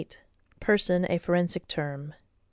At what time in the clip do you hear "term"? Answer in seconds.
1.67-2.15